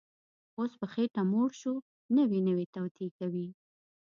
اوس 0.57 0.71
په 0.79 0.85
خېټه 0.93 1.21
موړ 1.31 1.49
شو، 1.61 1.73
نوې 2.17 2.39
نوې 2.47 2.65
توطیې 2.75 3.09
کوي 3.17 3.47